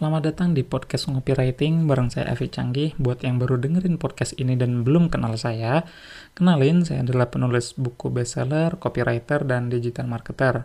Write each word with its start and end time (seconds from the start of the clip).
Selamat 0.00 0.32
datang 0.32 0.56
di 0.56 0.64
podcast 0.64 1.12
Ngopi 1.12 1.36
Writing 1.36 1.84
bareng 1.84 2.08
saya 2.08 2.32
Avi 2.32 2.48
Canggih. 2.48 2.96
Buat 2.96 3.20
yang 3.20 3.36
baru 3.36 3.60
dengerin 3.60 4.00
podcast 4.00 4.32
ini 4.40 4.56
dan 4.56 4.80
belum 4.80 5.12
kenal 5.12 5.36
saya, 5.36 5.84
kenalin 6.32 6.88
saya 6.88 7.04
adalah 7.04 7.28
penulis 7.28 7.76
buku 7.76 8.08
bestseller, 8.08 8.80
copywriter, 8.80 9.44
dan 9.44 9.68
digital 9.68 10.08
marketer. 10.08 10.64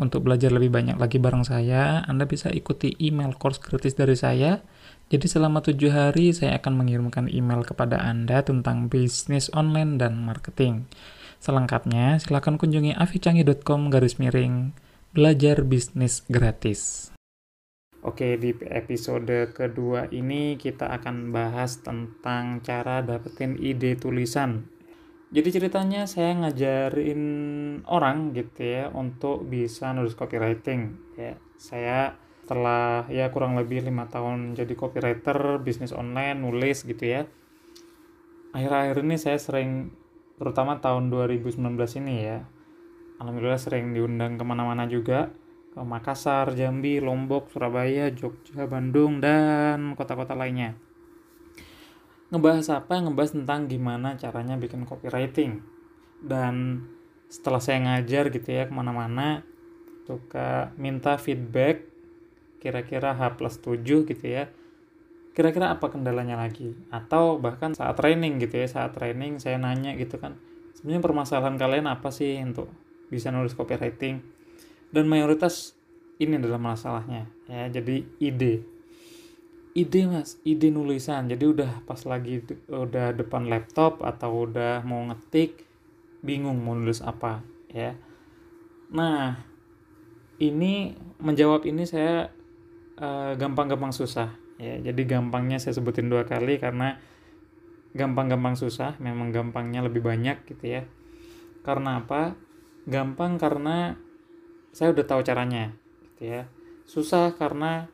Untuk 0.00 0.24
belajar 0.24 0.48
lebih 0.48 0.72
banyak 0.72 0.96
lagi 0.96 1.20
bareng 1.20 1.44
saya, 1.44 2.08
Anda 2.08 2.24
bisa 2.24 2.48
ikuti 2.56 2.96
email 3.04 3.36
course 3.36 3.60
gratis 3.60 4.00
dari 4.00 4.16
saya. 4.16 4.64
Jadi 5.12 5.28
selama 5.28 5.60
tujuh 5.60 5.92
hari 5.92 6.32
saya 6.32 6.56
akan 6.56 6.80
mengirimkan 6.80 7.28
email 7.28 7.68
kepada 7.68 8.00
Anda 8.00 8.48
tentang 8.48 8.88
bisnis 8.88 9.52
online 9.52 10.00
dan 10.00 10.24
marketing. 10.24 10.88
Selengkapnya, 11.36 12.16
silakan 12.16 12.56
kunjungi 12.56 12.96
avicanggi.com 12.96 13.92
garis 13.92 14.16
miring 14.16 14.72
belajar 15.12 15.60
bisnis 15.68 16.24
gratis. 16.32 17.13
Oke, 18.04 18.36
di 18.36 18.52
episode 18.68 19.56
kedua 19.56 20.12
ini 20.12 20.60
kita 20.60 20.92
akan 20.92 21.32
bahas 21.32 21.80
tentang 21.80 22.60
cara 22.60 23.00
dapetin 23.00 23.56
ide 23.56 23.96
tulisan. 23.96 24.68
Jadi 25.32 25.48
ceritanya 25.48 26.04
saya 26.04 26.36
ngajarin 26.36 27.22
orang 27.88 28.36
gitu 28.36 28.60
ya 28.60 28.92
untuk 28.92 29.48
bisa 29.48 29.96
nulis 29.96 30.12
copywriting. 30.12 31.00
Ya, 31.16 31.40
saya 31.56 32.20
setelah 32.44 33.08
ya 33.08 33.32
kurang 33.32 33.56
lebih 33.56 33.80
lima 33.80 34.04
tahun 34.12 34.52
jadi 34.52 34.76
copywriter, 34.76 35.64
bisnis 35.64 35.96
online, 35.96 36.44
nulis 36.44 36.84
gitu 36.84 37.08
ya. 37.08 37.24
Akhir-akhir 38.52 39.00
ini 39.00 39.16
saya 39.16 39.40
sering, 39.40 39.96
terutama 40.36 40.76
tahun 40.76 41.08
2019 41.08 41.56
ini 42.04 42.14
ya, 42.20 42.44
alhamdulillah 43.16 43.56
sering 43.56 43.96
diundang 43.96 44.36
ke 44.36 44.44
mana-mana 44.44 44.84
juga 44.84 45.32
Makassar, 45.82 46.54
Jambi, 46.54 47.02
Lombok, 47.02 47.50
Surabaya, 47.50 48.14
Jogja, 48.14 48.70
Bandung, 48.70 49.18
dan 49.18 49.98
kota-kota 49.98 50.38
lainnya. 50.38 50.78
Ngebahas 52.30 52.70
apa? 52.78 53.02
Ngebahas 53.02 53.34
tentang 53.34 53.66
gimana 53.66 54.14
caranya 54.14 54.54
bikin 54.54 54.86
copywriting. 54.86 55.58
Dan 56.22 56.86
setelah 57.26 57.58
saya 57.58 57.82
ngajar 57.82 58.30
gitu 58.30 58.46
ya 58.46 58.70
ke 58.70 58.72
mana-mana, 58.74 59.42
suka 60.06 60.70
minta 60.78 61.18
feedback 61.18 61.90
kira-kira 62.62 63.12
H 63.12 63.34
plus 63.34 63.58
7 63.60 63.82
gitu 64.06 64.24
ya. 64.24 64.48
Kira-kira 65.34 65.74
apa 65.74 65.90
kendalanya 65.90 66.38
lagi? 66.38 66.72
Atau 66.94 67.42
bahkan 67.42 67.74
saat 67.74 67.98
training 67.98 68.38
gitu 68.38 68.62
ya, 68.62 68.70
saat 68.70 68.94
training 68.94 69.42
saya 69.42 69.58
nanya 69.58 69.98
gitu 69.98 70.16
kan, 70.22 70.38
sebenarnya 70.78 71.02
permasalahan 71.02 71.58
kalian 71.58 71.90
apa 71.90 72.14
sih 72.14 72.38
untuk 72.38 72.70
bisa 73.10 73.34
nulis 73.34 73.52
copywriting? 73.58 74.33
Dan 74.94 75.10
mayoritas 75.10 75.74
ini 76.22 76.38
adalah 76.38 76.62
masalahnya. 76.62 77.26
Ya 77.50 77.66
jadi 77.66 78.06
ide. 78.22 78.62
Ide 79.74 80.06
mas. 80.06 80.38
Ide 80.46 80.70
nulisan. 80.70 81.26
Jadi 81.26 81.44
udah 81.50 81.82
pas 81.82 81.98
lagi 82.06 82.46
udah 82.70 83.10
depan 83.10 83.50
laptop 83.50 84.06
atau 84.06 84.46
udah 84.46 84.86
mau 84.86 85.02
ngetik 85.10 85.66
bingung 86.22 86.62
mau 86.62 86.78
nulis 86.78 87.02
apa 87.02 87.42
ya. 87.74 87.98
Nah 88.94 89.42
ini 90.38 90.94
menjawab 91.18 91.66
ini 91.66 91.82
saya 91.84 92.30
eh, 92.94 93.32
gampang-gampang 93.34 93.90
uh, 93.90 93.98
susah 93.98 94.30
ya. 94.62 94.78
Jadi 94.78 95.10
gampangnya 95.10 95.58
saya 95.58 95.74
sebutin 95.74 96.06
dua 96.06 96.22
kali 96.22 96.62
karena 96.62 97.02
gampang-gampang 97.98 98.54
susah 98.54 98.94
memang 99.02 99.34
gampangnya 99.34 99.82
lebih 99.82 100.06
banyak 100.06 100.46
gitu 100.46 100.80
ya. 100.80 100.82
Karena 101.66 101.98
apa? 101.98 102.38
Gampang 102.86 103.42
karena 103.42 103.98
saya 104.74 104.90
udah 104.90 105.06
tahu 105.06 105.22
caranya 105.22 105.70
gitu 106.02 106.34
ya. 106.34 106.50
Susah 106.84 107.30
karena 107.38 107.86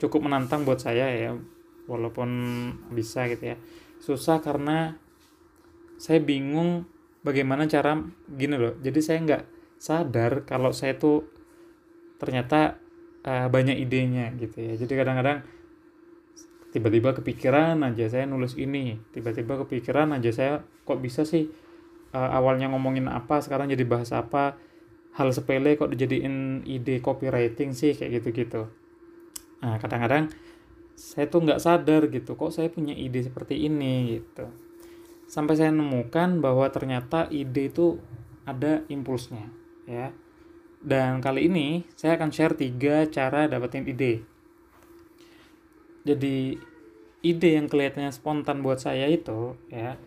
cukup 0.00 0.24
menantang 0.24 0.64
buat 0.64 0.80
saya 0.80 1.12
ya 1.12 1.36
walaupun 1.84 2.28
bisa 2.96 3.28
gitu 3.28 3.52
ya. 3.52 3.56
Susah 4.00 4.40
karena 4.40 4.96
saya 6.00 6.24
bingung 6.24 6.88
bagaimana 7.20 7.68
cara 7.68 8.00
gini 8.32 8.56
loh 8.56 8.72
jadi 8.80 9.00
saya 9.04 9.18
nggak 9.20 9.42
sadar 9.76 10.48
kalau 10.48 10.72
saya 10.72 10.96
tuh 10.96 11.28
ternyata 12.16 12.80
uh, 13.28 13.52
banyak 13.52 13.76
idenya 13.76 14.32
gitu 14.40 14.56
ya. 14.56 14.72
Jadi 14.80 14.92
kadang-kadang 14.96 15.44
tiba-tiba 16.72 17.12
kepikiran 17.12 17.76
aja 17.84 18.08
saya 18.08 18.24
nulis 18.24 18.56
ini. 18.56 18.96
Tiba-tiba 19.12 19.60
kepikiran 19.68 20.16
aja 20.16 20.32
saya 20.32 20.52
kok 20.88 21.00
bisa 21.04 21.28
sih 21.28 21.52
uh, 22.16 22.30
awalnya 22.32 22.72
ngomongin 22.72 23.06
apa 23.10 23.44
sekarang 23.44 23.68
jadi 23.68 23.84
bahas 23.84 24.10
apa 24.16 24.56
hal 25.14 25.28
sepele 25.34 25.74
kok 25.74 25.90
dijadiin 25.90 26.62
ide 26.66 27.02
copywriting 27.02 27.74
sih 27.74 27.96
kayak 27.96 28.22
gitu-gitu. 28.22 28.70
Nah 29.60 29.76
kadang-kadang 29.82 30.30
saya 30.94 31.26
tuh 31.26 31.42
nggak 31.42 31.62
sadar 31.62 32.06
gitu 32.12 32.36
kok 32.36 32.52
saya 32.52 32.68
punya 32.68 32.94
ide 32.94 33.24
seperti 33.24 33.66
ini 33.66 34.20
gitu. 34.20 34.46
Sampai 35.30 35.54
saya 35.58 35.70
nemukan 35.70 36.42
bahwa 36.42 36.66
ternyata 36.70 37.26
ide 37.30 37.70
itu 37.70 37.98
ada 38.46 38.86
impulsnya 38.90 39.50
ya. 39.86 40.14
Dan 40.80 41.20
kali 41.20 41.50
ini 41.50 41.84
saya 41.98 42.16
akan 42.16 42.30
share 42.32 42.56
tiga 42.56 43.04
cara 43.10 43.50
dapetin 43.50 43.84
ide. 43.84 44.24
Jadi 46.06 46.56
ide 47.20 47.50
yang 47.52 47.68
kelihatannya 47.68 48.12
spontan 48.14 48.64
buat 48.64 48.80
saya 48.80 49.04
itu 49.10 49.58
ya 49.68 50.00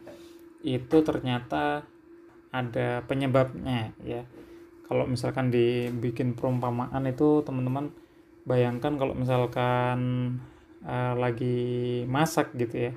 itu 0.66 0.98
ternyata 1.04 1.86
ada 2.50 3.04
penyebabnya 3.06 3.94
ya 4.02 4.24
kalau 4.94 5.10
misalkan 5.10 5.50
dibikin 5.50 6.38
perumpamaan 6.38 7.02
itu 7.10 7.42
teman-teman 7.42 7.90
bayangkan 8.46 8.94
kalau 9.02 9.18
misalkan 9.18 10.00
uh, 10.86 11.18
lagi 11.18 12.06
masak 12.06 12.54
gitu 12.54 12.90
ya. 12.90 12.94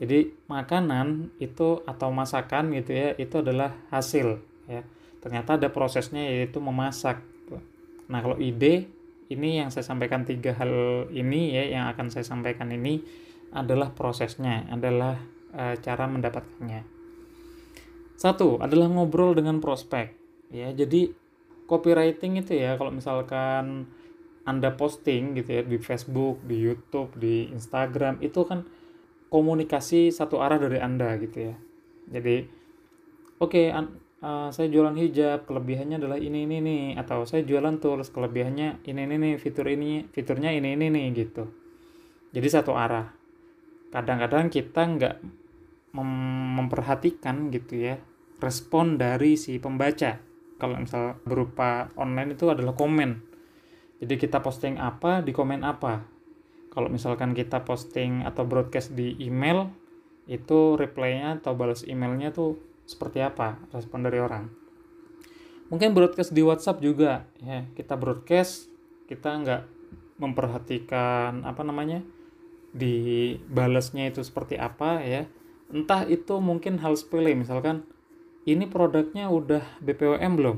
Jadi 0.00 0.32
makanan 0.48 1.36
itu 1.38 1.84
atau 1.84 2.08
masakan 2.08 2.72
gitu 2.72 2.96
ya 2.96 3.12
itu 3.20 3.44
adalah 3.44 3.76
hasil 3.92 4.40
ya. 4.64 4.88
Ternyata 5.20 5.60
ada 5.60 5.68
prosesnya 5.68 6.24
yaitu 6.24 6.64
memasak. 6.64 7.20
Nah 8.08 8.24
kalau 8.24 8.40
ide 8.40 8.88
ini 9.28 9.60
yang 9.60 9.68
saya 9.68 9.84
sampaikan 9.84 10.24
tiga 10.24 10.56
hal 10.56 11.06
ini 11.12 11.52
ya 11.52 11.76
yang 11.76 11.84
akan 11.92 12.08
saya 12.08 12.24
sampaikan 12.24 12.72
ini 12.72 13.04
adalah 13.52 13.92
prosesnya 13.92 14.64
adalah 14.72 15.20
uh, 15.52 15.76
cara 15.76 16.08
mendapatkannya. 16.08 16.82
Satu 18.16 18.56
adalah 18.64 18.88
ngobrol 18.88 19.36
dengan 19.36 19.60
prospek 19.60 20.16
ya. 20.48 20.72
Jadi 20.72 21.23
copywriting 21.64 22.40
itu 22.40 22.56
ya 22.56 22.76
kalau 22.76 22.92
misalkan 22.92 23.88
anda 24.44 24.76
posting 24.76 25.32
gitu 25.40 25.60
ya 25.60 25.62
di 25.64 25.80
Facebook, 25.80 26.44
di 26.44 26.60
YouTube, 26.60 27.16
di 27.16 27.48
Instagram 27.48 28.20
itu 28.20 28.44
kan 28.44 28.68
komunikasi 29.32 30.12
satu 30.12 30.44
arah 30.44 30.60
dari 30.60 30.78
anda 30.78 31.16
gitu 31.16 31.52
ya. 31.52 31.56
Jadi 32.12 32.44
oke 33.40 33.50
okay, 33.50 33.72
uh, 33.72 34.52
saya 34.52 34.68
jualan 34.68 34.94
hijab 35.00 35.48
kelebihannya 35.48 35.96
adalah 35.96 36.20
ini 36.20 36.44
ini 36.44 36.60
nih 36.60 36.84
atau 37.00 37.24
saya 37.24 37.40
jualan 37.42 37.80
tools 37.80 38.12
kelebihannya 38.12 38.84
ini 38.84 39.00
ini 39.08 39.16
nih 39.16 39.34
fitur 39.40 39.64
ini 39.72 40.04
fiturnya 40.12 40.52
ini 40.52 40.76
ini 40.76 40.92
nih 40.92 41.04
gitu. 41.16 41.48
Jadi 42.36 42.48
satu 42.52 42.76
arah. 42.76 43.08
Kadang-kadang 43.88 44.50
kita 44.50 44.82
nggak 44.84 45.16
mem 45.94 46.10
memperhatikan 46.54 47.50
gitu 47.50 47.78
ya 47.78 47.98
respon 48.42 48.98
dari 48.98 49.38
si 49.38 49.58
pembaca 49.58 50.33
kalau 50.58 50.78
misal 50.78 51.18
berupa 51.26 51.90
online 51.98 52.38
itu 52.38 52.46
adalah 52.50 52.72
komen. 52.72 53.20
Jadi 53.98 54.14
kita 54.20 54.42
posting 54.42 54.78
apa 54.78 55.24
di 55.24 55.32
komen 55.34 55.64
apa. 55.64 56.04
Kalau 56.74 56.90
misalkan 56.90 57.32
kita 57.32 57.62
posting 57.62 58.26
atau 58.26 58.42
broadcast 58.42 58.92
di 58.98 59.14
email 59.22 59.70
itu 60.26 60.74
reply-nya 60.74 61.38
atau 61.38 61.54
balas 61.54 61.86
emailnya 61.86 62.34
tuh 62.34 62.58
seperti 62.84 63.22
apa? 63.22 63.60
Respon 63.70 64.02
dari 64.02 64.18
orang. 64.18 64.50
Mungkin 65.70 65.96
broadcast 65.96 66.34
di 66.34 66.42
WhatsApp 66.42 66.82
juga 66.82 67.24
ya. 67.40 67.64
Kita 67.72 67.94
broadcast 67.94 68.68
kita 69.06 69.30
nggak 69.40 69.62
memperhatikan 70.18 71.42
apa 71.42 71.62
namanya 71.66 72.02
di 72.74 73.34
balasnya 73.46 74.10
itu 74.10 74.20
seperti 74.26 74.58
apa 74.58 75.00
ya. 75.06 75.30
Entah 75.70 76.04
itu 76.10 76.42
mungkin 76.42 76.82
hal 76.82 76.98
sepele 76.98 77.32
misalkan 77.38 77.86
ini 78.44 78.68
produknya 78.68 79.32
udah 79.32 79.64
BPOM 79.80 80.32
belum? 80.36 80.56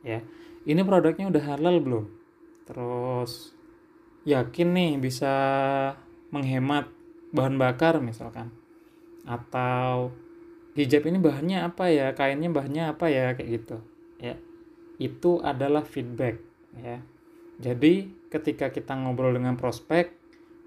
Ya. 0.00 0.24
Ini 0.66 0.82
produknya 0.82 1.28
udah 1.28 1.42
halal 1.54 1.78
belum? 1.84 2.04
Terus 2.64 3.52
yakin 4.26 4.68
nih 4.74 4.92
bisa 4.98 5.32
menghemat 6.32 6.88
bahan 7.36 7.60
bakar 7.60 8.00
misalkan? 8.00 8.50
Atau 9.28 10.16
hijab 10.74 11.04
ini 11.04 11.20
bahannya 11.20 11.68
apa 11.68 11.92
ya? 11.92 12.16
Kainnya 12.16 12.48
bahannya 12.48 12.96
apa 12.96 13.12
ya? 13.12 13.36
Kayak 13.36 13.48
gitu. 13.60 13.76
Ya. 14.18 14.40
Itu 14.96 15.44
adalah 15.44 15.84
feedback 15.84 16.40
ya. 16.80 17.04
Jadi 17.60 18.08
ketika 18.32 18.72
kita 18.72 18.96
ngobrol 18.96 19.36
dengan 19.36 19.60
prospek 19.60 20.16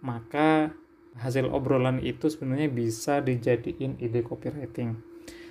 maka 0.06 0.72
hasil 1.20 1.50
obrolan 1.52 2.00
itu 2.00 2.32
sebenarnya 2.32 2.72
bisa 2.72 3.20
dijadiin 3.20 4.00
ide 4.00 4.24
copywriting 4.24 5.09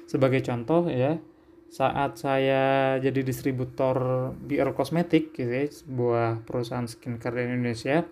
sebagai 0.08 0.40
contoh 0.40 0.88
ya, 0.88 1.20
saat 1.69 2.16
saya 2.16 2.96
jadi 2.96 3.20
distributor 3.20 4.32
BR 4.40 4.72
Kosmetik 4.72 5.37
gitu 5.37 5.52
ya, 5.52 5.69
sebuah 5.69 6.49
perusahaan 6.49 6.88
skincare 6.88 7.44
di 7.44 7.52
Indonesia, 7.52 8.08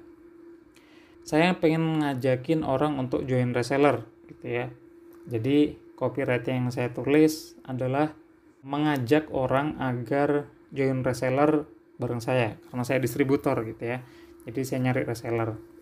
saya 1.24 1.56
pengen 1.56 2.04
ngajakin 2.04 2.62
orang 2.62 3.00
untuk 3.00 3.24
join 3.24 3.56
reseller 3.56 4.04
gitu 4.28 4.46
ya. 4.46 4.66
Jadi 5.26 5.74
copywriting 5.96 6.68
yang 6.68 6.70
saya 6.70 6.92
tulis 6.92 7.56
adalah 7.64 8.12
mengajak 8.60 9.32
orang 9.32 9.80
agar 9.80 10.52
join 10.70 11.00
reseller 11.00 11.64
bareng 11.96 12.20
saya 12.20 12.60
karena 12.68 12.84
saya 12.84 13.00
distributor 13.00 13.56
gitu 13.64 13.96
ya. 13.96 14.04
Jadi 14.44 14.60
saya 14.62 14.78
nyari 14.84 15.02
reseller. 15.02 15.75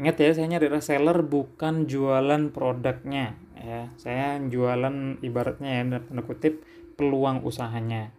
Ingat 0.00 0.16
ya, 0.20 0.30
saya 0.32 0.46
nyari 0.48 0.68
reseller 0.72 1.20
bukan 1.24 1.84
jualan 1.84 2.48
produknya 2.54 3.36
ya. 3.58 3.92
Saya 4.00 4.40
jualan 4.40 5.20
ibaratnya 5.20 5.70
ya 5.80 5.82
tanda 6.00 6.22
kutip 6.24 6.64
peluang 6.96 7.44
usahanya. 7.44 8.12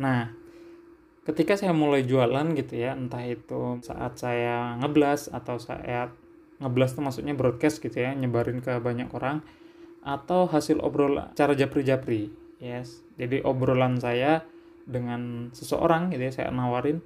Nah, 0.00 0.32
ketika 1.24 1.56
saya 1.56 1.72
mulai 1.72 2.04
jualan 2.04 2.52
gitu 2.52 2.76
ya 2.76 2.92
entah 2.92 3.24
itu 3.24 3.80
saat 3.80 4.20
saya 4.20 4.76
ngeblas 4.80 5.32
atau 5.32 5.56
saya 5.56 6.12
ngeblas 6.60 6.94
itu 6.94 7.00
maksudnya 7.00 7.34
broadcast 7.34 7.80
gitu 7.80 8.04
ya 8.04 8.12
nyebarin 8.12 8.60
ke 8.60 8.76
banyak 8.78 9.08
orang 9.16 9.40
atau 10.04 10.44
hasil 10.44 10.84
obrolan 10.84 11.32
cara 11.32 11.56
japri-japri 11.56 12.28
yes 12.60 13.00
jadi 13.16 13.40
obrolan 13.40 13.96
saya 13.96 14.44
dengan 14.84 15.48
seseorang 15.56 16.12
gitu 16.12 16.28
ya 16.28 16.32
saya 16.32 16.48
nawarin 16.52 17.00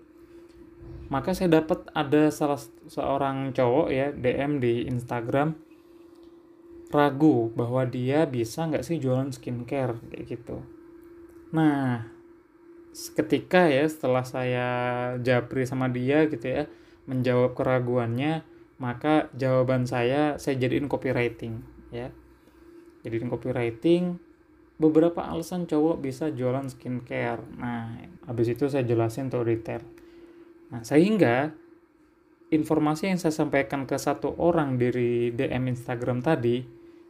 maka 1.08 1.32
saya 1.32 1.60
dapat 1.60 1.88
ada 1.96 2.28
salah 2.28 2.60
seorang 2.84 3.56
cowok 3.56 3.88
ya 3.88 4.12
DM 4.12 4.60
di 4.60 4.84
Instagram 4.84 5.56
ragu 6.92 7.52
bahwa 7.52 7.84
dia 7.88 8.28
bisa 8.28 8.68
nggak 8.68 8.84
sih 8.84 9.00
jualan 9.00 9.32
skincare? 9.32 9.96
Kayak 10.12 10.24
gitu. 10.28 10.60
Nah 11.56 12.04
ketika 13.16 13.72
ya 13.72 13.88
setelah 13.88 14.24
saya 14.24 14.68
japri 15.20 15.64
sama 15.64 15.88
dia 15.88 16.26
gitu 16.26 16.44
ya 16.44 16.64
menjawab 17.04 17.54
keraguannya 17.54 18.42
maka 18.80 19.30
jawaban 19.36 19.86
saya 19.88 20.36
saya 20.36 20.60
jadiin 20.60 20.92
copywriting 20.92 21.64
ya. 21.88 22.12
Jadiin 23.00 23.32
copywriting 23.32 24.20
beberapa 24.76 25.24
alasan 25.24 25.64
cowok 25.64 26.04
bisa 26.04 26.28
jualan 26.28 26.68
skincare. 26.68 27.40
Nah 27.56 27.96
habis 28.28 28.52
itu 28.52 28.68
saya 28.68 28.84
jelasin 28.84 29.32
tuh 29.32 29.48
detail 29.48 29.97
nah 30.68 30.84
sehingga 30.84 31.52
informasi 32.52 33.12
yang 33.12 33.20
saya 33.20 33.32
sampaikan 33.32 33.84
ke 33.84 33.96
satu 33.96 34.36
orang 34.40 34.76
dari 34.80 35.32
DM 35.32 35.72
Instagram 35.72 36.20
tadi 36.24 36.64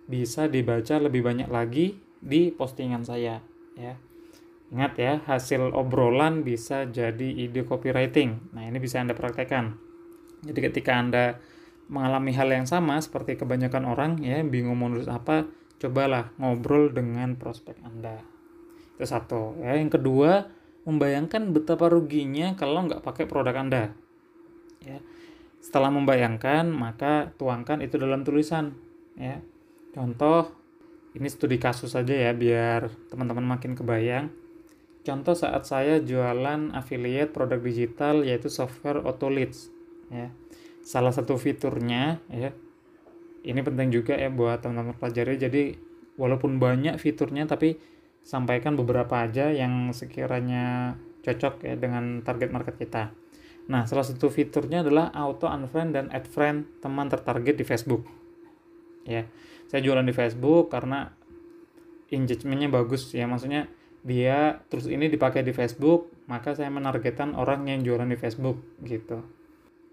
bisa 0.09 0.47
dibaca 0.47 0.99
lebih 0.99 1.23
banyak 1.27 1.49
lagi 1.51 1.99
di 2.19 2.51
postingan 2.51 3.07
saya 3.07 3.39
ya 3.79 3.95
Ingat 4.69 4.93
ya, 5.01 5.13
hasil 5.25 5.73
obrolan 5.73 6.45
bisa 6.45 6.85
jadi 6.85 7.25
ide 7.49 7.65
copywriting. 7.65 8.53
Nah, 8.53 8.69
ini 8.69 8.77
bisa 8.77 9.01
Anda 9.01 9.17
praktekkan. 9.17 9.81
Jadi 10.45 10.61
ketika 10.61 11.01
Anda 11.01 11.41
mengalami 11.89 12.37
hal 12.37 12.53
yang 12.53 12.69
sama 12.69 13.01
seperti 13.01 13.41
kebanyakan 13.41 13.89
orang 13.89 14.21
ya, 14.21 14.45
bingung 14.45 14.77
mau 14.77 14.93
nulis 14.93 15.09
apa, 15.09 15.49
cobalah 15.81 16.37
ngobrol 16.37 16.93
dengan 16.93 17.33
prospek 17.41 17.81
Anda. 17.81 18.21
Itu 19.01 19.09
satu. 19.09 19.57
Ya, 19.65 19.73
yang 19.81 19.89
kedua, 19.89 20.53
membayangkan 20.89 21.53
betapa 21.53 21.93
ruginya 21.93 22.57
kalau 22.57 22.89
nggak 22.89 23.05
pakai 23.05 23.29
produk 23.29 23.61
Anda. 23.61 23.85
Ya. 24.81 25.05
Setelah 25.61 25.93
membayangkan, 25.93 26.73
maka 26.73 27.37
tuangkan 27.37 27.85
itu 27.85 28.01
dalam 28.01 28.25
tulisan. 28.25 28.73
Ya. 29.21 29.45
Contoh, 29.93 30.49
ini 31.13 31.29
studi 31.29 31.61
kasus 31.61 31.93
saja 31.93 32.17
ya, 32.17 32.33
biar 32.33 32.89
teman-teman 33.13 33.45
makin 33.45 33.77
kebayang 33.77 34.33
Contoh 35.09 35.33
saat 35.33 35.65
saya 35.65 36.05
jualan 36.05 36.77
affiliate 36.77 37.33
produk 37.33 37.57
digital 37.65 38.29
yaitu 38.29 38.53
software 38.53 39.01
auto 39.01 39.33
leads 39.33 39.73
ya. 40.13 40.29
Salah 40.85 41.17
satu 41.17 41.41
fiturnya 41.41 42.21
ya. 42.29 42.53
Ini 43.41 43.65
penting 43.65 43.89
juga 43.89 44.21
ya 44.21 44.29
buat 44.29 44.61
teman-teman 44.61 44.93
pelajari. 45.01 45.41
Jadi 45.41 45.63
walaupun 46.21 46.61
banyak 46.61 47.01
fiturnya 47.01 47.49
tapi 47.49 47.81
sampaikan 48.29 48.77
beberapa 48.77 49.25
aja 49.25 49.49
yang 49.49 49.89
sekiranya 49.97 51.01
cocok 51.25 51.65
ya 51.65 51.75
dengan 51.81 52.21
target 52.21 52.53
market 52.53 52.77
kita. 52.77 53.09
Nah, 53.73 53.89
salah 53.89 54.05
satu 54.05 54.29
fiturnya 54.29 54.85
adalah 54.85 55.09
auto 55.17 55.49
unfriend 55.49 55.97
dan 55.97 56.05
add 56.13 56.29
friend 56.29 56.69
teman 56.85 57.09
tertarget 57.09 57.57
di 57.57 57.65
Facebook. 57.65 58.05
Ya, 59.09 59.25
saya 59.73 59.81
jualan 59.81 60.05
di 60.05 60.13
Facebook 60.13 60.69
karena 60.69 61.09
engagementnya 62.13 62.69
bagus 62.69 63.09
ya, 63.17 63.25
maksudnya 63.25 63.69
dia 64.05 64.61
terus 64.69 64.89
ini 64.93 65.09
dipakai 65.09 65.41
di 65.41 65.57
Facebook, 65.57 66.13
maka 66.29 66.53
saya 66.53 66.69
menargetkan 66.69 67.33
orang 67.33 67.65
yang 67.65 67.81
jualan 67.81 68.09
di 68.09 68.17
Facebook 68.21 68.61
gitu. 68.85 69.25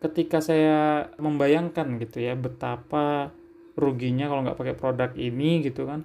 Ketika 0.03 0.43
saya 0.43 1.07
membayangkan 1.19 1.99
gitu 2.03 2.19
ya 2.19 2.35
betapa 2.35 3.31
ruginya 3.79 4.27
kalau 4.27 4.43
nggak 4.43 4.59
pakai 4.59 4.75
produk 4.75 5.11
ini 5.15 5.63
gitu 5.63 5.87
kan, 5.87 6.03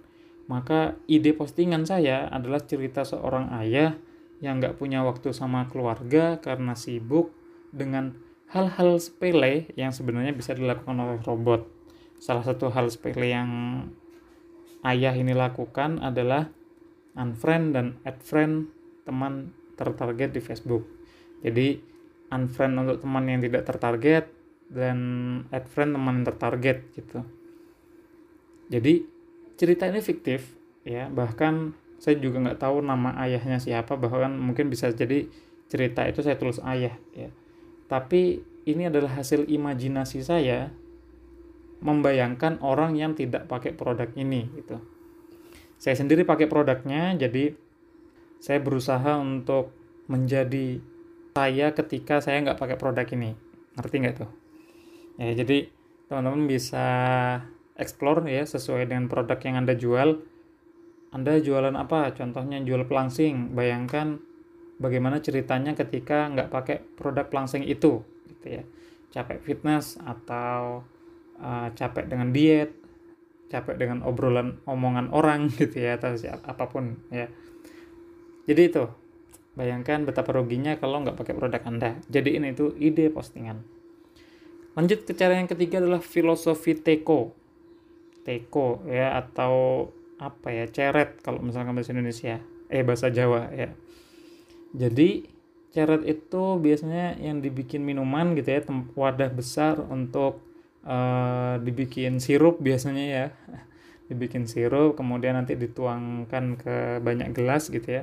maka 0.50 0.98
ide 1.06 1.30
postingan 1.30 1.86
saya 1.86 2.26
adalah 2.26 2.58
cerita 2.66 3.06
seorang 3.06 3.54
ayah 3.62 3.94
yang 4.42 4.58
nggak 4.58 4.82
punya 4.82 5.06
waktu 5.06 5.30
sama 5.30 5.70
keluarga 5.70 6.42
karena 6.42 6.74
sibuk 6.74 7.30
dengan 7.70 8.18
hal-hal 8.50 8.98
sepele 8.98 9.70
yang 9.78 9.94
sebenarnya 9.94 10.34
bisa 10.34 10.58
dilakukan 10.58 10.98
oleh 10.98 11.22
robot. 11.22 11.70
Salah 12.18 12.42
satu 12.42 12.66
hal 12.74 12.90
sepele 12.90 13.30
yang 13.30 13.50
ayah 14.82 15.14
ini 15.14 15.38
lakukan 15.38 16.02
adalah 16.02 16.50
unfriend 17.14 17.78
dan 17.78 17.86
add 18.02 18.18
friend 18.18 18.74
teman 19.06 19.54
tertarget 19.78 20.34
di 20.34 20.42
Facebook. 20.42 20.82
Jadi 21.46 21.78
unfriend 22.34 22.74
untuk 22.74 23.06
teman 23.06 23.30
yang 23.30 23.38
tidak 23.38 23.70
tertarget 23.70 24.26
dan 24.66 24.98
add 25.54 25.70
friend 25.70 25.94
teman 25.94 26.20
yang 26.20 26.26
tertarget 26.26 26.90
gitu. 26.98 27.22
Jadi 28.66 29.19
cerita 29.60 29.84
ini 29.84 30.00
fiktif 30.00 30.56
ya, 30.88 31.12
bahkan 31.12 31.76
saya 32.00 32.16
juga 32.16 32.40
nggak 32.40 32.64
tahu 32.64 32.80
nama 32.80 33.12
ayahnya 33.20 33.60
siapa, 33.60 34.00
bahkan 34.00 34.32
mungkin 34.32 34.72
bisa 34.72 34.88
jadi 34.88 35.28
cerita 35.68 36.08
itu 36.08 36.24
saya 36.24 36.40
tulis 36.40 36.56
ayah 36.64 36.96
ya. 37.12 37.28
Tapi 37.84 38.40
ini 38.64 38.88
adalah 38.88 39.20
hasil 39.20 39.44
imajinasi 39.44 40.24
saya 40.24 40.72
membayangkan 41.84 42.56
orang 42.64 42.96
yang 42.96 43.12
tidak 43.12 43.44
pakai 43.52 43.76
produk 43.76 44.08
ini 44.16 44.48
gitu. 44.56 44.80
Saya 45.76 45.96
sendiri 45.96 46.24
pakai 46.24 46.48
produknya 46.48 47.12
jadi 47.20 47.52
saya 48.40 48.64
berusaha 48.64 49.20
untuk 49.20 49.76
menjadi 50.08 50.80
saya 51.36 51.72
ketika 51.76 52.24
saya 52.24 52.40
nggak 52.40 52.56
pakai 52.56 52.76
produk 52.80 53.04
ini. 53.12 53.36
Ngerti 53.76 53.96
nggak 54.00 54.16
tuh? 54.16 54.30
Ya 55.20 55.36
jadi 55.36 55.68
teman-teman 56.08 56.48
bisa 56.48 56.88
explore 57.80 58.22
ya 58.28 58.44
sesuai 58.44 58.86
dengan 58.92 59.08
produk 59.08 59.40
yang 59.42 59.64
anda 59.64 59.74
jual. 59.74 60.20
Anda 61.10 61.42
jualan 61.42 61.74
apa? 61.74 62.14
Contohnya 62.14 62.62
jual 62.62 62.86
pelangsing. 62.86 63.56
Bayangkan 63.56 64.22
bagaimana 64.78 65.18
ceritanya 65.18 65.74
ketika 65.74 66.30
nggak 66.30 66.52
pakai 66.52 66.76
produk 66.94 67.26
pelangsing 67.26 67.66
itu 67.66 68.04
gitu 68.30 68.46
ya. 68.46 68.62
Capek 69.10 69.42
fitness 69.42 69.98
atau 69.98 70.86
uh, 71.42 71.68
capek 71.74 72.06
dengan 72.06 72.30
diet 72.30 72.80
capek 73.50 73.74
dengan 73.74 74.06
obrolan 74.06 74.62
omongan 74.64 75.10
orang 75.10 75.50
gitu 75.58 75.82
ya 75.82 75.98
atau 75.98 76.14
siapa, 76.14 76.46
apa 76.46 76.64
pun 76.70 76.96
ya. 77.10 77.26
Jadi 78.46 78.62
itu 78.62 78.86
bayangkan 79.58 80.06
betapa 80.06 80.30
ruginya 80.32 80.78
kalau 80.78 81.02
nggak 81.02 81.18
pakai 81.18 81.34
produk 81.34 81.62
anda. 81.66 81.98
Jadi 82.06 82.38
ini 82.38 82.54
itu 82.54 82.72
ide 82.78 83.10
postingan. 83.10 83.66
Lanjut 84.78 85.02
ke 85.02 85.12
cara 85.18 85.34
yang 85.36 85.50
ketiga 85.50 85.82
adalah 85.82 85.98
filosofi 85.98 86.78
teko 86.78 87.34
teko 88.26 88.84
ya 88.86 89.16
atau 89.16 89.88
apa 90.20 90.52
ya 90.52 90.68
ceret 90.68 91.24
kalau 91.24 91.40
misalkan 91.40 91.72
bahasa 91.72 91.96
Indonesia. 91.96 92.38
Eh 92.70 92.84
bahasa 92.84 93.08
Jawa 93.08 93.50
ya. 93.50 93.72
Jadi 94.76 95.26
ceret 95.70 96.02
itu 96.06 96.60
biasanya 96.60 97.18
yang 97.18 97.40
dibikin 97.40 97.82
minuman 97.82 98.34
gitu 98.34 98.50
ya 98.50 98.60
wadah 98.94 99.30
besar 99.30 99.78
untuk 99.80 100.42
uh, 100.84 101.56
dibikin 101.62 102.20
sirup 102.20 102.60
biasanya 102.60 103.04
ya. 103.04 103.26
Dibikin 104.10 104.50
sirup 104.50 104.98
kemudian 104.98 105.38
nanti 105.38 105.54
dituangkan 105.54 106.58
ke 106.58 106.76
banyak 106.98 107.30
gelas 107.30 107.70
gitu 107.70 108.02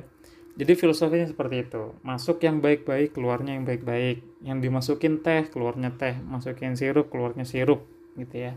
Jadi 0.58 0.74
filosofinya 0.74 1.28
seperti 1.30 1.70
itu. 1.70 1.94
Masuk 2.02 2.42
yang 2.42 2.58
baik-baik 2.58 3.14
keluarnya 3.14 3.54
yang 3.54 3.62
baik-baik. 3.62 4.42
Yang 4.42 4.58
dimasukin 4.66 5.22
teh 5.22 5.46
keluarnya 5.46 5.94
teh. 5.94 6.18
Masukin 6.18 6.74
sirup 6.74 7.14
keluarnya 7.14 7.46
sirup 7.46 7.86
gitu 8.18 8.50
ya. 8.50 8.52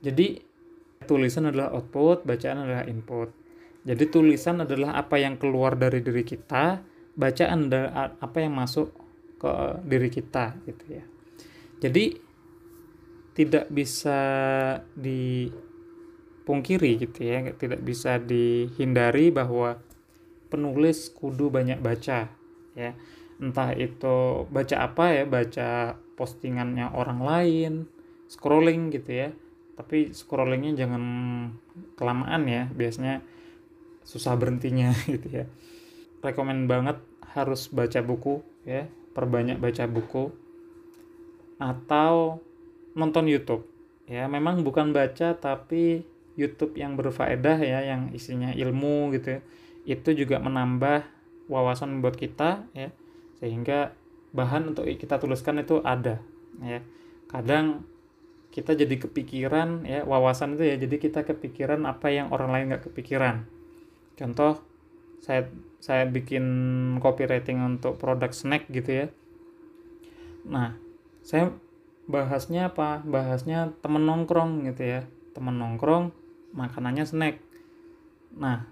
Jadi 0.00 0.40
tulisan 1.04 1.50
adalah 1.50 1.74
output 1.74 2.26
bacaan 2.26 2.66
adalah 2.66 2.84
input. 2.88 3.30
Jadi 3.82 4.04
tulisan 4.10 4.62
adalah 4.62 4.94
apa 4.94 5.18
yang 5.18 5.38
keluar 5.38 5.74
dari 5.74 6.02
diri 6.02 6.22
kita 6.22 6.82
bacaan 7.18 7.68
adalah 7.68 8.16
apa 8.16 8.38
yang 8.40 8.56
masuk 8.56 8.88
ke 9.42 9.52
diri 9.84 10.08
kita 10.08 10.56
gitu 10.64 10.84
ya. 10.88 11.04
Jadi 11.82 12.14
tidak 13.34 13.66
bisa 13.72 14.20
dipungkiri 14.94 17.02
gitu 17.02 17.26
ya, 17.26 17.42
tidak 17.58 17.82
bisa 17.82 18.22
dihindari 18.22 19.34
bahwa 19.34 19.82
penulis 20.46 21.10
kudu 21.10 21.50
banyak 21.50 21.82
baca 21.82 22.30
ya. 22.78 22.94
Entah 23.42 23.74
itu 23.74 24.46
baca 24.46 24.76
apa 24.78 25.04
ya, 25.10 25.26
baca 25.26 25.98
postingannya 26.14 26.94
orang 26.94 27.18
lain, 27.18 27.90
scrolling 28.30 28.94
gitu 28.94 29.10
ya 29.10 29.34
tapi 29.72 30.12
scrollingnya 30.12 30.76
jangan 30.84 31.02
kelamaan 31.96 32.44
ya 32.44 32.68
biasanya 32.68 33.24
susah 34.04 34.36
berhentinya 34.36 34.92
gitu 35.14 35.28
ya. 35.42 35.46
Rekomend 36.22 36.70
banget 36.70 37.00
harus 37.34 37.72
baca 37.72 37.98
buku 38.04 38.44
ya 38.68 38.86
perbanyak 39.16 39.58
baca 39.58 39.84
buku. 39.88 40.30
Atau 41.62 42.42
nonton 42.92 43.30
YouTube 43.30 43.64
ya 44.10 44.26
memang 44.28 44.66
bukan 44.66 44.90
baca 44.92 45.38
tapi 45.38 46.04
YouTube 46.36 46.76
yang 46.76 46.98
berfaedah 46.98 47.60
ya 47.60 47.80
yang 47.86 48.12
isinya 48.12 48.52
ilmu 48.52 49.14
gitu 49.16 49.38
ya. 49.38 49.40
Itu 49.88 50.14
juga 50.14 50.38
menambah 50.38 51.06
wawasan 51.50 52.04
buat 52.04 52.14
kita 52.14 52.70
ya 52.76 52.92
sehingga 53.42 53.96
bahan 54.32 54.72
untuk 54.72 54.86
kita 54.86 55.18
tuliskan 55.18 55.64
itu 55.64 55.80
ada 55.82 56.20
ya. 56.60 56.84
Kadang 57.26 57.91
kita 58.52 58.76
jadi 58.76 59.00
kepikiran 59.00 59.88
ya 59.88 60.04
wawasan 60.04 60.60
itu 60.60 60.68
ya. 60.68 60.76
Jadi 60.76 61.00
kita 61.00 61.24
kepikiran 61.24 61.88
apa 61.88 62.12
yang 62.12 62.28
orang 62.28 62.52
lain 62.52 62.64
nggak 62.70 62.92
kepikiran. 62.92 63.48
Contoh 64.14 64.60
saya 65.24 65.48
saya 65.80 66.04
bikin 66.04 66.44
copywriting 67.00 67.58
untuk 67.64 67.96
produk 67.96 68.28
snack 68.30 68.68
gitu 68.68 68.92
ya. 68.92 69.06
Nah 70.44 70.76
saya 71.24 71.56
bahasnya 72.04 72.68
apa? 72.68 73.00
Bahasnya 73.02 73.72
temen 73.80 74.04
nongkrong 74.04 74.68
gitu 74.68 74.84
ya. 74.84 75.00
Temen 75.32 75.56
nongkrong 75.56 76.12
makanannya 76.52 77.08
snack. 77.08 77.40
Nah 78.36 78.68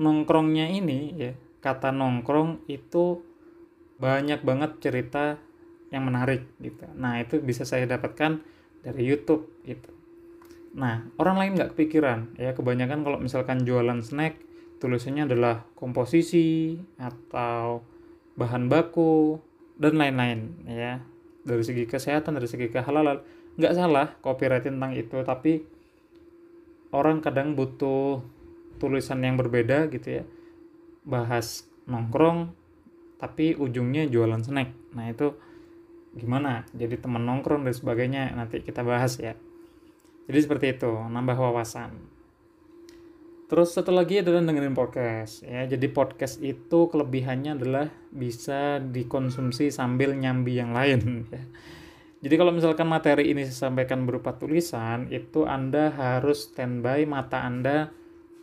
nongkrongnya 0.00 0.72
ini 0.72 1.12
ya 1.14 1.32
kata 1.60 1.92
nongkrong 1.92 2.64
itu 2.72 3.20
banyak 4.00 4.40
banget 4.42 4.80
cerita 4.80 5.36
yang 5.92 6.08
menarik 6.08 6.48
gitu. 6.58 6.88
Nah 6.96 7.20
itu 7.20 7.38
bisa 7.38 7.68
saya 7.68 7.84
dapatkan 7.84 8.53
dari 8.84 9.02
YouTube 9.08 9.48
gitu. 9.64 9.90
Nah 10.76 11.08
orang 11.16 11.40
lain 11.40 11.52
nggak 11.56 11.72
kepikiran 11.74 12.36
ya. 12.36 12.52
Kebanyakan 12.52 13.00
kalau 13.02 13.18
misalkan 13.18 13.64
jualan 13.64 14.04
snack 14.04 14.36
tulisannya 14.78 15.24
adalah 15.24 15.64
komposisi 15.72 16.76
atau 17.00 17.80
bahan 18.36 18.68
baku 18.68 19.40
dan 19.80 19.96
lain-lain 19.96 20.52
ya. 20.68 21.00
Dari 21.44 21.64
segi 21.64 21.88
kesehatan 21.88 22.36
dari 22.36 22.46
segi 22.46 22.68
kehalalan 22.68 23.24
nggak 23.56 23.74
salah 23.74 24.12
copyright 24.20 24.68
tentang 24.68 24.92
itu 24.92 25.16
tapi 25.24 25.64
orang 26.92 27.24
kadang 27.24 27.56
butuh 27.56 28.20
tulisan 28.76 29.24
yang 29.24 29.40
berbeda 29.40 29.88
gitu 29.88 30.20
ya. 30.20 30.24
Bahas 31.08 31.64
nongkrong 31.88 32.52
tapi 33.16 33.56
ujungnya 33.56 34.04
jualan 34.04 34.44
snack. 34.44 34.68
Nah 34.92 35.08
itu 35.08 35.32
gimana 36.14 36.62
jadi 36.70 36.94
teman 36.94 37.26
nongkrong 37.26 37.66
dan 37.66 37.74
sebagainya 37.74 38.30
nanti 38.38 38.62
kita 38.62 38.86
bahas 38.86 39.18
ya. 39.18 39.34
Jadi 40.24 40.38
seperti 40.40 40.66
itu 40.78 40.88
nambah 40.88 41.36
wawasan. 41.36 42.14
Terus 43.44 43.76
satu 43.76 43.92
lagi 43.92 44.24
adalah 44.24 44.40
dengerin 44.40 44.72
podcast 44.72 45.44
ya. 45.44 45.68
Jadi 45.68 45.86
podcast 45.92 46.40
itu 46.40 46.88
kelebihannya 46.88 47.60
adalah 47.60 47.92
bisa 48.08 48.80
dikonsumsi 48.80 49.68
sambil 49.68 50.16
nyambi 50.16 50.56
yang 50.56 50.72
lain 50.72 51.00
ya. 51.34 51.44
Jadi 52.24 52.34
kalau 52.40 52.56
misalkan 52.56 52.88
materi 52.88 53.36
ini 53.36 53.44
saya 53.44 53.68
sampaikan 53.68 54.08
berupa 54.08 54.32
tulisan 54.40 55.12
itu 55.12 55.44
anda 55.44 55.92
harus 55.92 56.48
standby 56.48 57.04
mata 57.04 57.44
anda 57.44 57.92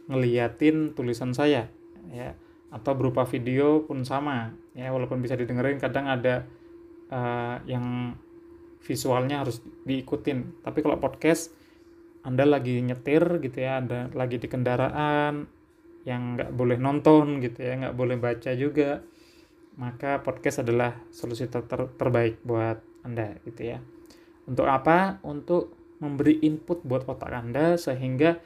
ngeliatin 0.06 0.94
tulisan 0.94 1.34
saya 1.34 1.66
ya. 2.13 2.38
Atau 2.70 2.94
berupa 2.94 3.25
video 3.25 3.82
pun 3.90 4.06
sama 4.06 4.54
ya. 4.78 4.94
Walaupun 4.94 5.18
bisa 5.18 5.34
didengerin 5.34 5.82
kadang 5.82 6.06
ada 6.06 6.46
uh, 7.12 7.62
yang 7.68 8.15
visualnya 8.82 9.46
harus 9.46 9.62
diikutin. 9.86 10.63
Tapi 10.65 10.80
kalau 10.82 10.98
podcast 10.98 11.53
anda 12.25 12.46
lagi 12.46 12.82
nyetir 12.82 13.41
gitu 13.41 13.58
ya 13.62 13.82
ada 13.82 14.10
lagi 14.13 14.38
di 14.38 14.48
kendaraan 14.50 15.46
yang 16.06 16.38
nggak 16.38 16.53
boleh 16.53 16.77
nonton 16.82 17.41
gitu 17.41 17.62
ya 17.62 17.77
nggak 17.77 17.98
boleh 17.98 18.18
baca 18.18 18.53
juga 18.58 19.06
maka 19.77 20.22
podcast 20.22 20.65
adalah 20.65 20.98
solusi 21.13 21.46
ter 21.50 21.63
terbaik 21.70 22.41
buat 22.46 22.82
anda 23.06 23.38
gitu 23.48 23.77
ya. 23.77 23.80
Untuk 24.46 24.68
apa? 24.68 25.22
Untuk 25.25 25.74
memberi 26.01 26.41
input 26.41 26.82
buat 26.82 27.06
otak 27.06 27.30
anda 27.30 27.77
sehingga 27.77 28.41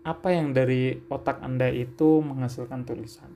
apa 0.00 0.32
yang 0.32 0.56
dari 0.56 0.96
otak 1.12 1.44
Anda 1.44 1.68
itu 1.68 2.24
menghasilkan 2.24 2.88
tulisan. 2.88 3.28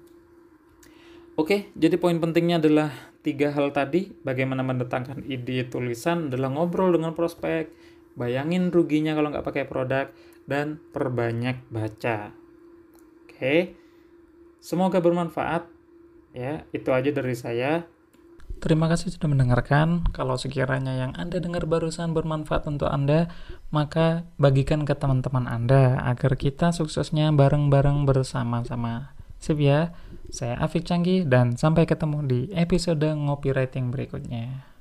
Oke, 1.35 1.75
jadi 1.75 1.99
poin 1.99 2.15
pentingnya 2.23 2.63
adalah 2.63 2.95
tiga 3.27 3.51
hal 3.51 3.75
tadi. 3.75 4.15
Bagaimana 4.23 4.63
mendatangkan 4.63 5.27
ide 5.27 5.67
tulisan 5.67 6.31
adalah 6.31 6.55
ngobrol 6.55 6.95
dengan 6.95 7.11
prospek, 7.11 7.75
bayangin 8.15 8.71
ruginya 8.71 9.19
kalau 9.19 9.35
nggak 9.35 9.43
pakai 9.43 9.65
produk, 9.67 10.15
dan 10.47 10.79
perbanyak 10.95 11.59
baca. 11.75 12.31
Oke, 13.27 13.75
semoga 14.63 15.03
bermanfaat. 15.03 15.67
Ya, 16.35 16.67
itu 16.71 16.95
aja 16.95 17.11
dari 17.11 17.35
saya. 17.35 17.87
Terima 18.63 18.87
kasih 18.87 19.11
sudah 19.11 19.27
mendengarkan. 19.27 20.07
Kalau 20.15 20.39
sekiranya 20.39 20.95
yang 20.95 21.19
Anda 21.19 21.43
dengar 21.43 21.67
barusan 21.67 22.15
bermanfaat 22.15 22.71
untuk 22.71 22.95
Anda, 22.95 23.27
maka 23.75 24.31
bagikan 24.39 24.87
ke 24.87 24.95
teman-teman 24.95 25.51
Anda 25.51 25.99
agar 25.99 26.39
kita 26.39 26.71
suksesnya 26.71 27.35
bareng-bareng 27.35 28.07
bersama-sama. 28.07 29.19
Sip 29.45 29.61
ya, 29.61 29.93
saya 30.33 30.57
Afik 30.57 30.89
Canggih 30.89 31.29
dan 31.29 31.61
sampai 31.61 31.85
ketemu 31.85 32.25
di 32.25 32.41
episode 32.57 33.05
Ngopi 33.05 33.53
Writing 33.53 33.93
berikutnya. 33.93 34.74